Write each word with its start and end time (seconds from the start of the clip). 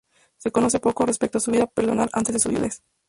Se 0.39 0.49
conoce 0.51 0.79
poco 0.79 1.05
respecto 1.05 1.37
a 1.37 1.41
su 1.41 1.51
vida 1.51 1.67
personal 1.67 2.09
antes 2.13 2.33
de 2.33 2.39
su 2.39 2.49
viudez. 2.49 2.81